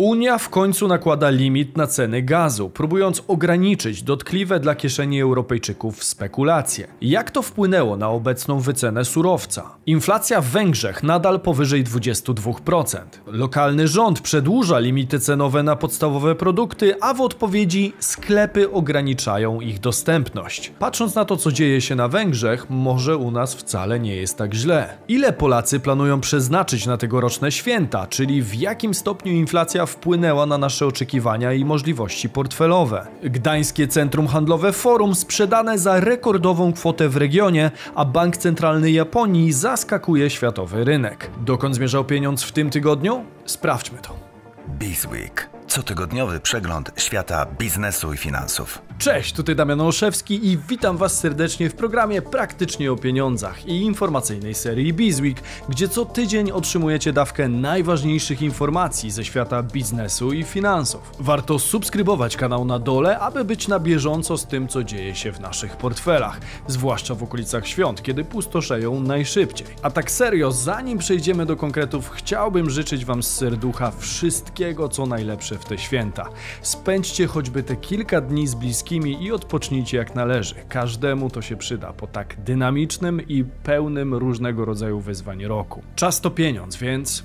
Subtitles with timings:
[0.00, 6.88] Unia w końcu nakłada limit na ceny gazu, próbując ograniczyć dotkliwe dla kieszeni Europejczyków spekulacje.
[7.00, 9.76] Jak to wpłynęło na obecną wycenę surowca?
[9.86, 12.98] Inflacja w Węgrzech nadal powyżej 22%.
[13.26, 20.72] Lokalny rząd przedłuża limity cenowe na podstawowe produkty, a w odpowiedzi sklepy ograniczają ich dostępność.
[20.78, 24.54] Patrząc na to, co dzieje się na Węgrzech, może u nas wcale nie jest tak
[24.54, 24.98] źle.
[25.08, 30.86] Ile Polacy planują przeznaczyć na tegoroczne święta, czyli w jakim stopniu inflacja wpłynęła na nasze
[30.86, 33.06] oczekiwania i możliwości portfelowe.
[33.22, 40.30] Gdańskie Centrum Handlowe Forum sprzedane za rekordową kwotę w regionie, a Bank Centralny Japonii zaskakuje
[40.30, 41.30] światowy rynek.
[41.40, 43.24] Dokąd zmierzał pieniądz w tym tygodniu?
[43.44, 44.14] Sprawdźmy to.
[44.78, 45.59] Bizweek.
[45.70, 48.82] Cotygodniowy przegląd świata biznesu i finansów.
[48.98, 54.54] Cześć, tutaj Damian Olszewski i witam Was serdecznie w programie Praktycznie o Pieniądzach i informacyjnej
[54.54, 61.12] serii Bizweek, gdzie co tydzień otrzymujecie dawkę najważniejszych informacji ze świata biznesu i finansów.
[61.18, 65.40] Warto subskrybować kanał na dole, aby być na bieżąco z tym, co dzieje się w
[65.40, 69.66] naszych portfelach, zwłaszcza w okolicach świąt, kiedy pustoszeją najszybciej.
[69.82, 75.59] A tak serio, zanim przejdziemy do konkretów, chciałbym życzyć Wam z serducha wszystkiego, co najlepsze
[75.60, 76.28] w te święta.
[76.62, 80.54] Spędźcie choćby te kilka dni z bliskimi i odpocznijcie jak należy.
[80.68, 85.82] Każdemu to się przyda po tak dynamicznym i pełnym różnego rodzaju wyzwań roku.
[85.94, 87.24] Czas to pieniądz, więc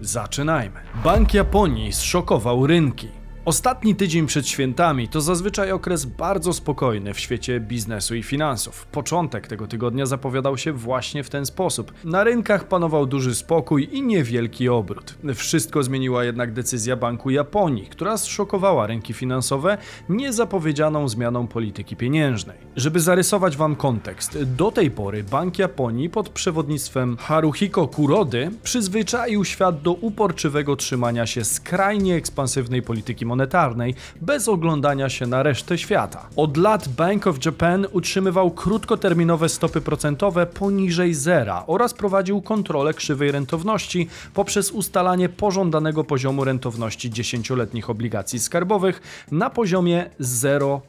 [0.00, 0.80] zaczynajmy.
[1.04, 3.08] Bank Japonii zszokował rynki.
[3.46, 8.86] Ostatni tydzień przed świętami to zazwyczaj okres bardzo spokojny w świecie biznesu i finansów.
[8.86, 11.92] Początek tego tygodnia zapowiadał się właśnie w ten sposób.
[12.04, 15.14] Na rynkach panował duży spokój i niewielki obrót.
[15.34, 22.56] Wszystko zmieniła jednak decyzja Banku Japonii, która zszokowała rynki finansowe niezapowiedzianą zmianą polityki pieniężnej.
[22.76, 29.82] Żeby zarysować wam kontekst, do tej pory Bank Japonii pod przewodnictwem Haruhiko Kurody przyzwyczaił świat
[29.82, 36.26] do uporczywego trzymania się skrajnie ekspansywnej polityki monetarnej monetarnej, bez oglądania się na resztę świata.
[36.36, 43.32] Od lat Bank of Japan utrzymywał krótkoterminowe stopy procentowe poniżej zera oraz prowadził kontrolę krzywej
[43.32, 50.80] rentowności poprzez ustalanie pożądanego poziomu rentowności 10-letnich obligacji skarbowych na poziomie 0%.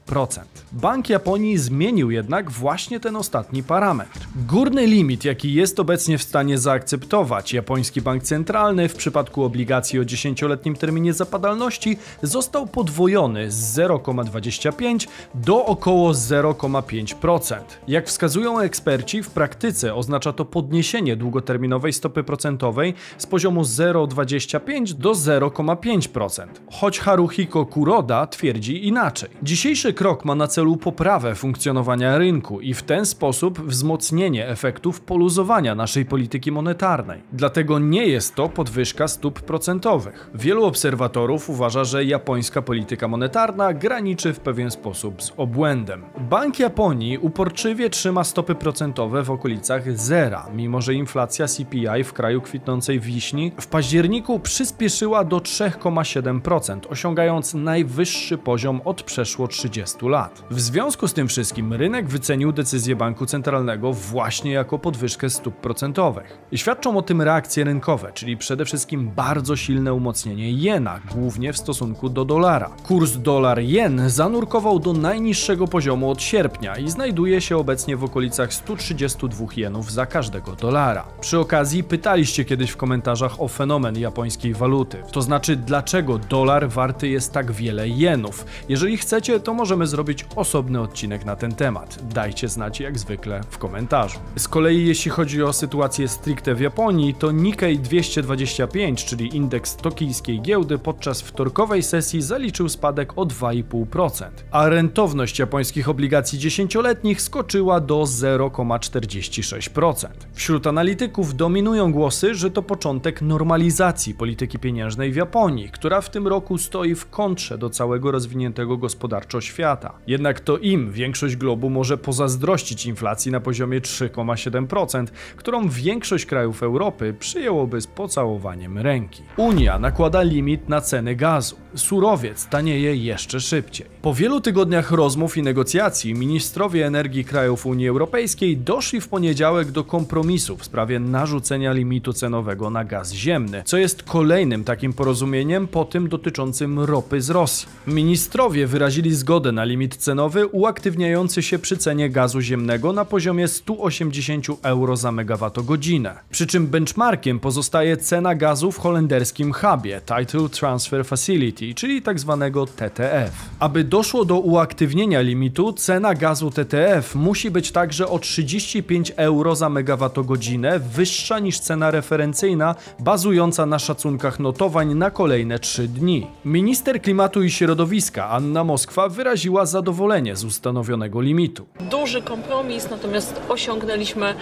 [0.72, 4.20] Bank Japonii zmienił jednak właśnie ten ostatni parametr.
[4.48, 10.04] Górny limit, jaki jest obecnie w stanie zaakceptować japoński bank centralny w przypadku obligacji o
[10.04, 11.98] 10-letnim terminie zapadalności,
[12.38, 17.60] został podwojony z 0,25 do około 0,5%.
[17.88, 25.12] Jak wskazują eksperci, w praktyce oznacza to podniesienie długoterminowej stopy procentowej z poziomu 0,25 do
[25.12, 26.48] 0,5%.
[26.72, 29.30] Choć Haruhiko Kuroda twierdzi inaczej.
[29.44, 35.76] Dzisiejszy krok ma na celu poprawę funkcjonowania rynku i w ten sposób wzmocnienie efektów poluzowania
[35.76, 37.22] naszej polityki monetarnej.
[37.34, 40.30] Dlatego nie jest to podwyżka stóp procentowych.
[40.34, 46.04] Wielu obserwatorów uważa, że japońska polityka monetarna graniczy w pewien sposób z obłędem.
[46.20, 52.42] Bank Japonii uporczywie trzyma stopy procentowe w okolicach zera, mimo że inflacja CPI w kraju
[52.42, 60.44] kwitnącej wiśni w październiku przyspieszyła do 3,7%, osiągając najwyższy poziom od przeszło 30 lat.
[60.50, 66.38] W związku z tym wszystkim rynek wycenił decyzję banku centralnego właśnie jako podwyżkę stóp procentowych.
[66.52, 71.58] I świadczą o tym reakcje rynkowe, czyli przede wszystkim bardzo silne umocnienie jena, głównie w
[71.58, 72.70] stosunku do dolara.
[72.84, 79.46] Kurs dolar-jen zanurkował do najniższego poziomu od sierpnia i znajduje się obecnie w okolicach 132
[79.58, 81.06] jenów za każdego dolara.
[81.22, 87.08] Przy okazji pytaliście kiedyś w komentarzach o fenomen japońskiej waluty, to znaczy dlaczego dolar warty
[87.08, 88.46] jest tak wiele jenów.
[88.70, 92.00] Jeżeli chcecie, to możemy zrobić osobny odcinek na ten temat.
[92.14, 94.20] Dajcie znać jak zwykle w komentarzu.
[94.36, 100.42] Z kolei jeśli chodzi o sytuację stricte w Japonii, to Nikkei 225, czyli indeks tokijskiej
[100.42, 108.02] giełdy podczas wtorkowej sesji zaliczył spadek o 2,5%, a rentowność japońskich obligacji dziesięcioletnich skoczyła do
[108.02, 110.08] 0,46%.
[110.34, 116.28] Wśród analityków dominują głosy, że to początek normalizacji polityki pieniężnej w Japonii, która w tym
[116.28, 119.94] roku stoi w kontrze do całego rozwiniętego gospodarczo świata.
[120.08, 127.16] Jednak to im większość globu może pozazdrościć inflacji na poziomie 3,7%, którą większość krajów Europy
[127.20, 129.24] przyjęłoby z pocałowaniem ręki.
[129.38, 131.56] Unia nakłada limit na ceny gazu.
[131.88, 133.88] Surowiec tanieje jeszcze szybciej.
[134.02, 139.84] Po wielu tygodniach rozmów i negocjacji ministrowie energii krajów Unii Europejskiej doszli w poniedziałek do
[139.84, 145.86] kompromisu w sprawie narzucenia limitu cenowego na gaz ziemny, co jest kolejnym takim porozumieniem po
[145.86, 147.68] tym dotyczącym ropy z Rosji.
[147.88, 154.48] Ministrowie wyrazili zgodę na limit cenowy uaktywniający się przy cenie gazu ziemnego na poziomie 180
[154.64, 156.16] euro za megawattogodzinę.
[156.30, 162.52] Przy czym benchmarkiem pozostaje cena gazu w holenderskim hubie Title Transfer Facility, czyli tzw.
[162.76, 163.32] TTF.
[163.60, 169.70] Aby doszło do uaktywnienia limitu, cena gazu TTF musi być także o 35 euro za
[169.70, 176.28] megawattogodzinę wyższa niż cena referencyjna bazująca na szacunkach notowań na kolejne 3 dni.
[176.46, 181.66] Minister klimatu i środowiska Anna Moskwa wyraziła zadowolenie z ustanowionego limitu.
[181.80, 184.34] Duży kompromis, natomiast osiągnęliśmy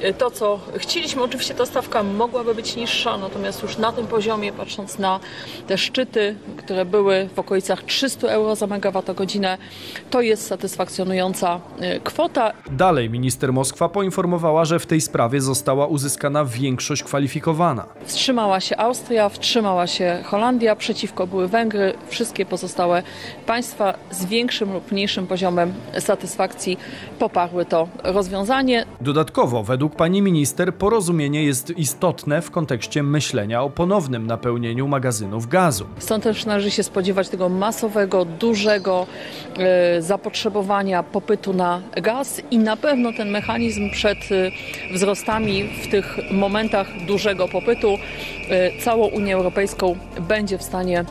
[0.00, 1.22] e, to, co chcieliśmy.
[1.22, 5.20] Oczywiście ta stawka mogłaby być niższa, natomiast już na tym poziomie, patrząc na
[5.66, 9.58] te szczyty, które były w okolicach 300 euro za megawattogodzinę,
[10.10, 12.52] to jest satysfakcjonująca e, kwota.
[12.70, 17.86] Dalej minister Moskwa poinformowała, że w tej sprawie została uzyskana większość kwalifikowana.
[18.04, 23.02] Wstrzymała się Austria, wstrzymała się Holandia, przeciwko były Węgry, wszystkie pozostałe
[23.46, 26.78] państwa z większym lub mniejszym poziomem satysfakcji
[27.18, 28.86] poparły to rozwiązanie.
[29.00, 35.86] Dodatkowo, według pani minister, porozumienie jest istotne w kontekście myślenia o ponownym napełnieniu magazynów gazu.
[35.98, 39.06] Stąd też należy się spodziewać tego masowego, dużego
[39.58, 46.18] e, zapotrzebowania popytu na gaz i na pewno ten mechanizm przed e, wzrostami w tych
[46.30, 47.98] momentach dużego popytu
[48.50, 51.04] e, całą Unię Europejską będzie w stanie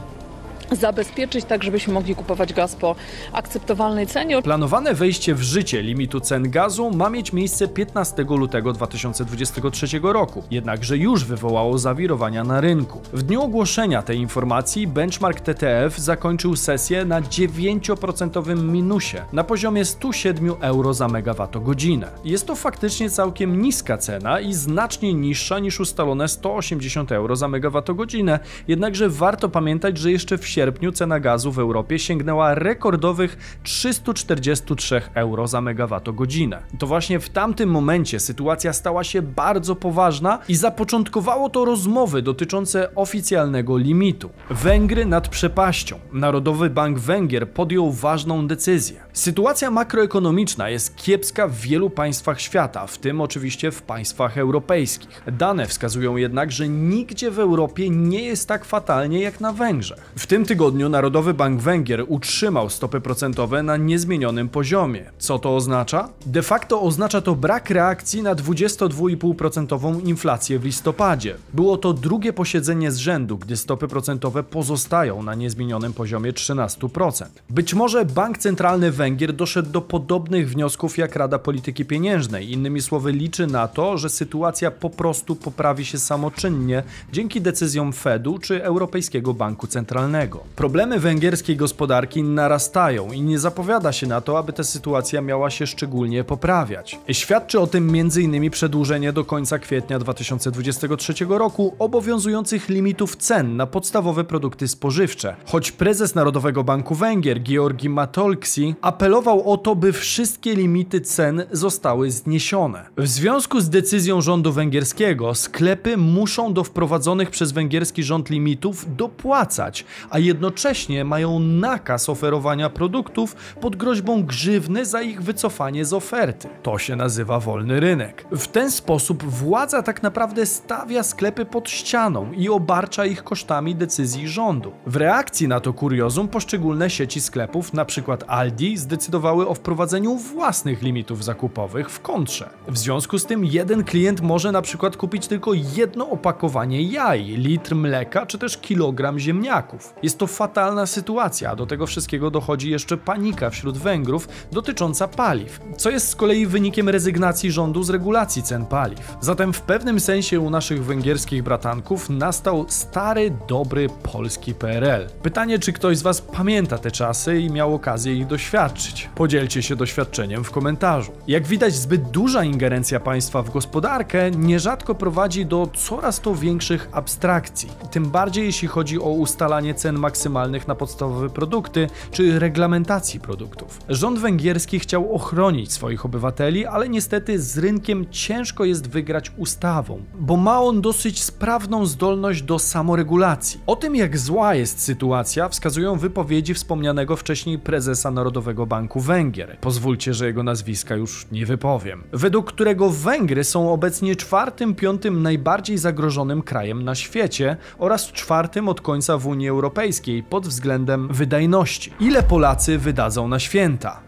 [0.72, 2.96] zabezpieczyć tak, żebyśmy mogli kupować gaz po
[3.34, 4.42] akceptowalnej cenie.
[4.42, 10.98] Planowane wejście w życie limitu cen gazu ma mieć miejsce 15 lutego 2023 roku, jednakże
[10.98, 13.02] już wywołało zawirowania na rynku.
[13.14, 20.54] W dniu ogłoszenia tej informacji benchmark TTF zakończył sesję na 9% minusie na poziomie 107
[20.60, 22.08] euro za megawattogodzinę.
[22.24, 28.40] Jest to faktycznie całkiem niska cena i znacznie niższa niż ustalone 180 euro za megawattogodzinę,
[28.68, 35.48] jednakże warto pamiętać, że jeszcze w sierpniu cena gazu w Europie sięgnęła rekordowych 343 euro
[35.48, 36.62] za megawattogodzinę.
[36.80, 42.96] To właśnie w tamtym momencie sytuacja stała się bardzo poważna i zapoczątkowało to rozmowy dotyczące
[42.96, 44.30] oficjalnego limitu.
[44.50, 46.00] Węgry nad przepaścią.
[46.14, 49.00] Narodowy Bank Węgier podjął ważną decyzję.
[49.14, 55.22] Sytuacja makroekonomiczna jest kiepska w wielu państwach świata, w tym oczywiście w państwach europejskich.
[55.28, 60.14] Dane wskazują jednak, że nigdzie w Europie nie jest tak fatalnie jak na Węgrzech.
[60.18, 65.12] W tym tygodniu Narodowy Bank Węgier utrzymał stopy procentowe na niezmienionym poziomie.
[65.18, 66.10] Co to oznacza?
[66.26, 71.36] De facto oznacza to brak reakcji na 22,5% inflację w listopadzie.
[71.54, 77.26] Było to drugie posiedzenie z rzędu, gdy stopy procentowe pozostają na niezmienionym poziomie 13%.
[77.50, 82.52] Być może Bank Centralny Węgier doszedł do podobnych wniosków jak Rada Polityki Pieniężnej.
[82.52, 86.84] Innymi słowy, liczy na to, że sytuacja po prostu poprawi się samoczynnie
[87.14, 90.35] dzięki decyzjom Fedu czy Europejskiego Banku Centralnego.
[90.56, 95.68] Problemy węgierskiej gospodarki narastają i nie zapowiada się na to, aby ta sytuacja miała się
[95.68, 97.00] szczególnie poprawiać.
[97.12, 98.52] Świadczy o tym m.in.
[98.52, 106.16] przedłużenie do końca kwietnia 2023 roku obowiązujących limitów cen na podstawowe produkty spożywcze, choć prezes
[106.16, 112.86] Narodowego Banku Węgier Georgi Matolksi apelował o to, by wszystkie limity cen zostały zniesione.
[112.98, 119.86] W związku z decyzją rządu węgierskiego sklepy muszą do wprowadzonych przez węgierski rząd limitów dopłacać,
[120.10, 126.50] a jednocześnie mają nakaz oferowania produktów pod groźbą grzywny za ich wycofanie z oferty.
[126.64, 128.26] To się nazywa wolny rynek.
[128.32, 134.28] W ten sposób władza tak naprawdę stawia sklepy pod ścianą i obarcza ich kosztami decyzji
[134.28, 134.72] rządu.
[134.88, 138.18] W reakcji na to kuriozum poszczególne sieci sklepów, np.
[138.28, 142.50] Aldi, zdecydowały o wprowadzeniu własnych limitów zakupowych w kontrze.
[142.68, 148.26] W związku z tym jeden klient może przykład kupić tylko jedno opakowanie jaj, litr mleka
[148.26, 149.94] czy też kilogram ziemniaków.
[150.04, 155.90] Jest to fatalna sytuacja, do tego wszystkiego dochodzi jeszcze panika wśród Węgrów dotycząca paliw, co
[155.90, 159.18] jest z kolei wynikiem rezygnacji rządu z regulacji cen paliw.
[159.22, 165.08] Zatem w pewnym sensie u naszych węgierskich bratanków nastał stary, dobry polski PRL.
[165.22, 169.10] Pytanie, czy ktoś z Was pamięta te czasy i miał okazję ich doświadczyć?
[169.16, 171.12] Podzielcie się doświadczeniem w komentarzu.
[171.28, 177.70] Jak widać, zbyt duża ingerencja państwa w gospodarkę nierzadko prowadzi do coraz to większych abstrakcji,
[177.92, 183.80] tym bardziej jeśli chodzi o ustalanie cen maksymalnych na podstawowe produkty czy reglamentacji produktów.
[183.90, 190.38] Rząd węgierski chciał ochronić swoich obywateli, ale niestety z rynkiem ciężko jest wygrać ustawą, bo
[190.38, 193.60] ma on dosyć sprawną zdolność do samoregulacji.
[193.68, 199.58] O tym, jak zła jest sytuacja, wskazują wypowiedzi wspomnianego wcześniej prezesa Narodowego Banku Węgier.
[199.62, 202.04] Pozwólcie, że jego nazwiska już nie wypowiem.
[202.14, 208.82] Według którego Węgry są obecnie czwartym, piątym najbardziej zagrożonym krajem na świecie oraz czwartym od
[208.82, 209.95] końca w Unii Europejskiej
[210.30, 211.92] pod względem wydajności.
[212.00, 214.05] Ile Polacy wydadzą na święta?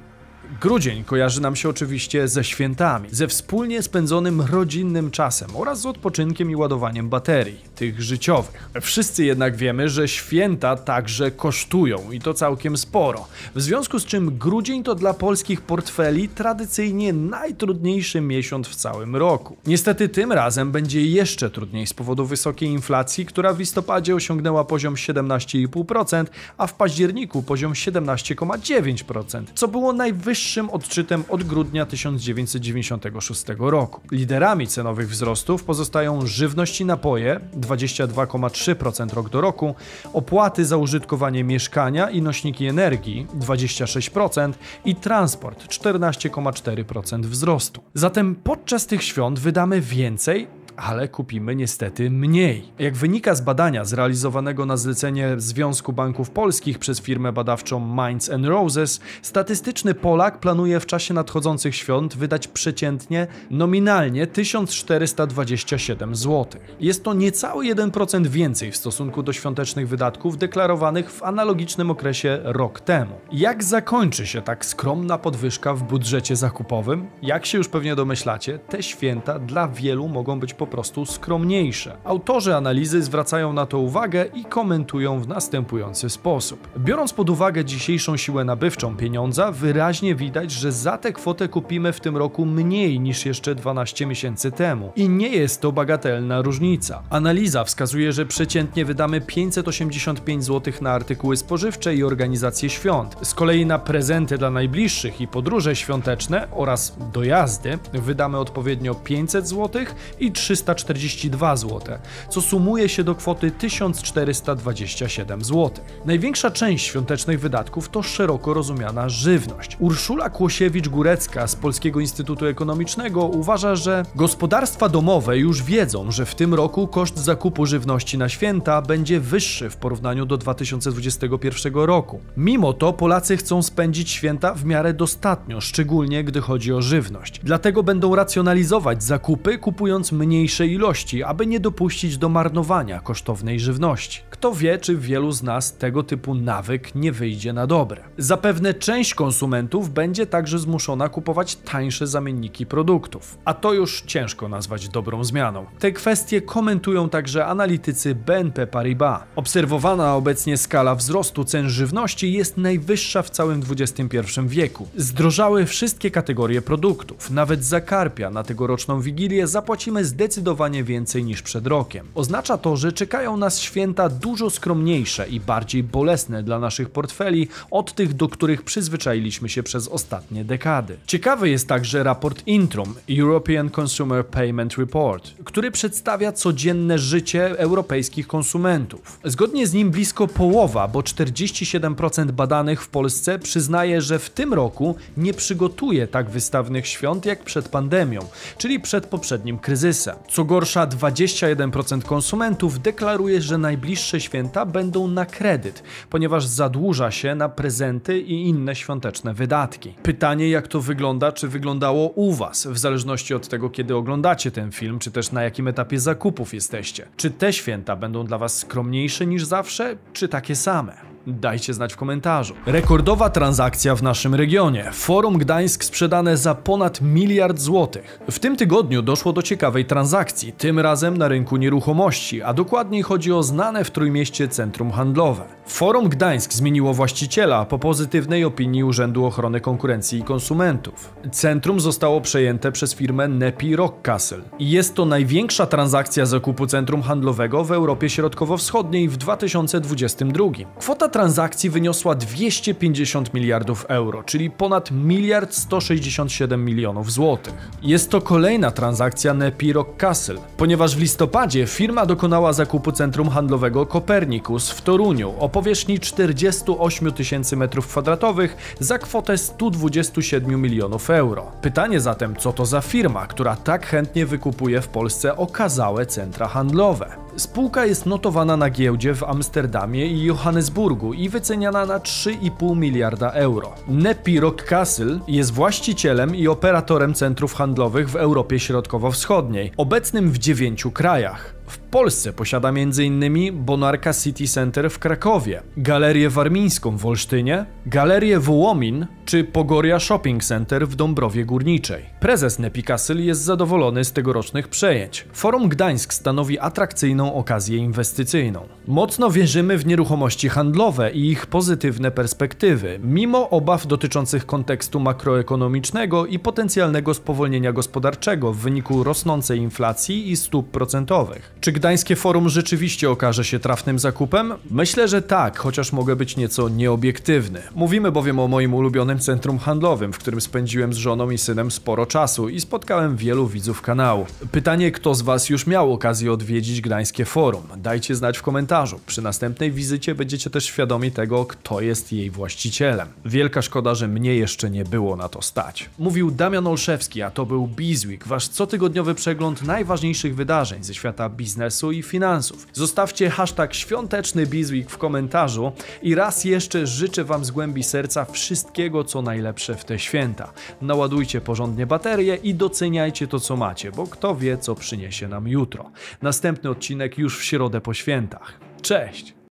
[0.61, 6.51] Grudzień kojarzy nam się oczywiście ze świętami, ze wspólnie spędzonym rodzinnym czasem oraz z odpoczynkiem
[6.51, 8.69] i ładowaniem baterii, tych życiowych.
[8.81, 13.27] Wszyscy jednak wiemy, że święta także kosztują i to całkiem sporo.
[13.55, 19.57] W związku z czym grudzień to dla polskich portfeli tradycyjnie najtrudniejszy miesiąc w całym roku.
[19.67, 24.95] Niestety tym razem będzie jeszcze trudniej z powodu wysokiej inflacji, która w listopadzie osiągnęła poziom
[24.95, 26.25] 17,5%,
[26.57, 34.01] a w październiku poziom 17,9%, co było najwyższe najwyższym odczytem od grudnia 1996 roku.
[34.11, 39.75] Liderami cenowych wzrostów pozostają żywność i napoje 22,3% rok do roku,
[40.13, 44.53] opłaty za użytkowanie mieszkania i nośniki energii 26%
[44.85, 47.81] i transport 14,4% wzrostu.
[47.93, 52.71] Zatem podczas tych świąt wydamy więcej, ale kupimy niestety mniej.
[52.79, 58.99] Jak wynika z badania zrealizowanego na zlecenie Związku Banków Polskich przez firmę badawczą Minds Roses,
[59.21, 66.61] statystyczny Polak planuje w czasie nadchodzących świąt wydać przeciętnie nominalnie 1427 zł.
[66.79, 72.79] Jest to niecały 1% więcej w stosunku do świątecznych wydatków deklarowanych w analogicznym okresie rok
[72.79, 73.15] temu.
[73.31, 77.07] Jak zakończy się tak skromna podwyżka w budżecie zakupowym?
[77.21, 81.97] Jak się już pewnie domyślacie, te święta dla wielu mogą być po prostu skromniejsze.
[82.03, 86.67] Autorzy analizy zwracają na to uwagę i komentują w następujący sposób.
[86.77, 91.99] Biorąc pod uwagę dzisiejszą siłę nabywczą pieniądza, wyraźnie widać, że za tę kwotę kupimy w
[91.99, 94.91] tym roku mniej niż jeszcze 12 miesięcy temu.
[94.95, 97.03] I nie jest to bagatelna różnica.
[97.09, 103.15] Analiza wskazuje, że przeciętnie wydamy 585 zł na artykuły spożywcze i organizację świąt.
[103.21, 109.81] Z kolei na prezenty dla najbliższych i podróże świąteczne oraz dojazdy wydamy odpowiednio 500 zł
[110.19, 111.97] i 300 342 zł,
[112.29, 115.71] co sumuje się do kwoty 1427 zł.
[116.05, 119.77] Największa część świątecznych wydatków to szeroko rozumiana żywność.
[119.79, 126.53] Urszula Kłosiewicz-Górecka z Polskiego Instytutu Ekonomicznego uważa, że gospodarstwa domowe już wiedzą, że w tym
[126.53, 132.19] roku koszt zakupu żywności na święta będzie wyższy w porównaniu do 2021 roku.
[132.37, 137.41] Mimo to Polacy chcą spędzić święta w miarę dostatnio, szczególnie gdy chodzi o żywność.
[137.43, 144.21] Dlatego będą racjonalizować zakupy, kupując mniej mniejsze ilości, aby nie dopuścić do marnowania kosztownej żywności.
[144.29, 148.03] Kto wie, czy wielu z nas tego typu nawyk nie wyjdzie na dobre.
[148.17, 154.89] Zapewne część konsumentów będzie także zmuszona kupować tańsze zamienniki produktów, a to już ciężko nazwać
[154.89, 155.65] dobrą zmianą.
[155.79, 159.21] Te kwestie komentują także analitycy BNP Paribas.
[159.35, 164.87] Obserwowana obecnie skala wzrostu cen żywności jest najwyższa w całym XXI wieku.
[164.95, 171.41] Zdrożały wszystkie kategorie produktów, nawet za karpia na tegoroczną wigilię zapłacimy zdecydowanie zdecydowanie więcej niż
[171.41, 172.07] przed rokiem.
[172.15, 177.93] Oznacza to, że czekają nas święta dużo skromniejsze i bardziej bolesne dla naszych portfeli od
[177.93, 180.97] tych, do których przyzwyczailiśmy się przez ostatnie dekady.
[181.07, 189.19] Ciekawy jest także raport Intrum European Consumer Payment Report, który przedstawia codzienne życie europejskich konsumentów.
[189.23, 194.95] Zgodnie z nim blisko połowa, bo 47% badanych w Polsce przyznaje, że w tym roku
[195.17, 198.19] nie przygotuje tak wystawnych świąt jak przed pandemią,
[198.57, 200.15] czyli przed poprzednim kryzysem.
[200.29, 207.49] Co gorsza, 21% konsumentów deklaruje, że najbliższe święta będą na kredyt, ponieważ zadłuża się na
[207.49, 209.93] prezenty i inne świąteczne wydatki.
[210.03, 214.71] Pytanie, jak to wygląda, czy wyglądało u Was, w zależności od tego, kiedy oglądacie ten
[214.71, 217.07] film, czy też na jakim etapie zakupów jesteście.
[217.17, 221.06] Czy te święta będą dla Was skromniejsze niż zawsze, czy takie same?
[221.27, 222.53] Dajcie znać w komentarzu.
[222.65, 224.89] Rekordowa transakcja w naszym regionie.
[224.93, 228.19] Forum Gdańsk sprzedane za ponad miliard złotych.
[228.31, 233.33] W tym tygodniu doszło do ciekawej transakcji, tym razem na rynku nieruchomości, a dokładniej chodzi
[233.33, 235.43] o znane w Trójmieście centrum handlowe.
[235.65, 241.13] Forum Gdańsk zmieniło właściciela po pozytywnej opinii Urzędu Ochrony Konkurencji i Konsumentów.
[241.31, 247.71] Centrum zostało przejęte przez firmę Nepi Rockcastle jest to największa transakcja zakupu centrum handlowego w
[247.71, 250.45] Europie Środkowo-Wschodniej w 2022.
[250.79, 257.53] Kwota transakcji wyniosła 250 miliardów euro, czyli ponad miliard 167 milionów złotych.
[257.81, 264.71] Jest to kolejna transakcja Nepi Castle, ponieważ w listopadzie firma dokonała zakupu centrum handlowego Copernicus
[264.71, 271.51] w Toruniu o powierzchni 48 tysięcy metrów kwadratowych za kwotę 127 milionów euro.
[271.61, 277.27] Pytanie zatem, co to za firma, która tak chętnie wykupuje w Polsce okazałe centra handlowe?
[277.37, 283.73] Spółka jest notowana na giełdzie w Amsterdamie i Johannesburgu i wyceniana na 3,5 miliarda euro.
[283.87, 290.91] Nepi Rock Castle jest właścicielem i operatorem centrów handlowych w Europie Środkowo-Wschodniej, obecnym w dziewięciu
[290.91, 291.56] krajach.
[291.67, 293.21] W Polsce posiada m.in.
[293.65, 300.87] Bonarka City Center w Krakowie, Galerię Warmińską w Olsztynie, Galerię Wołomin czy Pogoria Shopping Center
[300.87, 302.05] w Dąbrowie Górniczej.
[302.19, 305.25] Prezes Nepi Castle jest zadowolony z tegorocznych przejęć.
[305.33, 308.67] Forum Gdańsk stanowi atrakcyjną okazję inwestycyjną.
[308.87, 316.39] Mocno wierzymy w nieruchomości handlowe i ich pozytywne perspektywy, mimo obaw dotyczących kontekstu makroekonomicznego i
[316.39, 321.56] potencjalnego spowolnienia gospodarczego w wyniku rosnącej inflacji i stóp procentowych.
[321.61, 324.53] Czy Gdańskie Forum rzeczywiście okaże się trafnym zakupem?
[324.71, 327.61] Myślę, że tak, chociaż mogę być nieco nieobiektywny.
[327.75, 332.05] Mówimy bowiem o moim ulubionym centrum handlowym, w którym spędziłem z żoną i synem sporo
[332.05, 334.25] czasu i spotkałem wielu widzów kanału.
[334.51, 337.63] Pytanie, kto z Was już miał okazję odwiedzić Gdańskie Forum?
[337.77, 338.99] Dajcie znać w komentarzu.
[339.07, 343.07] Przy następnej wizycie będziecie też świadomi tego, kto jest jej właścicielem.
[343.25, 345.89] Wielka szkoda, że mnie jeszcze nie było na to stać.
[345.99, 351.91] Mówił Damian Olszewski, a to był Bizweek, wasz cotygodniowy przegląd najważniejszych wydarzeń ze świata biznesu
[351.91, 352.67] i finansów.
[352.73, 359.03] Zostawcie hashtag świąteczny Bizweek w komentarzu i raz jeszcze życzę Wam z głębi serca wszystkiego,
[359.03, 360.53] co najlepsze w te święta.
[360.81, 365.91] Naładujcie porządnie baterie i doceniajcie to, co macie, bo kto wie, co przyniesie nam jutro.
[366.21, 368.59] Następny odcinek już w środę po świętach.
[368.81, 369.36] Cześć!